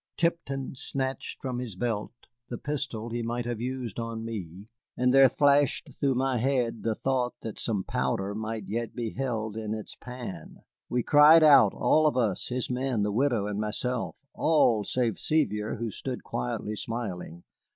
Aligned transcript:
Tipton 0.17 0.73
snatched 0.73 1.39
from 1.43 1.59
his 1.59 1.75
belt 1.75 2.11
the 2.49 2.57
pistol 2.57 3.05
which 3.09 3.17
he 3.17 3.21
might 3.21 3.45
have 3.45 3.61
used 3.61 3.99
on 3.99 4.25
me, 4.25 4.67
and 4.97 5.13
there 5.13 5.29
flashed 5.29 5.91
through 5.99 6.15
my 6.15 6.39
head 6.39 6.81
the 6.81 6.95
thought 6.95 7.35
that 7.41 7.59
some 7.59 7.83
powder 7.83 8.33
might 8.33 8.67
yet 8.67 8.95
be 8.95 9.11
held 9.11 9.55
in 9.55 9.75
its 9.75 9.93
pan. 9.95 10.63
We 10.89 11.03
cried 11.03 11.43
out, 11.43 11.75
all 11.75 12.07
of 12.07 12.17
us, 12.17 12.47
his 12.47 12.67
men, 12.67 13.03
the 13.03 13.11
widow, 13.11 13.45
and 13.45 13.59
myself, 13.61 14.15
all 14.33 14.83
save 14.83 15.19
Sevier, 15.19 15.75
who 15.75 15.91
stood 15.91 16.23
quietly, 16.23 16.75
smiling. 16.75 17.43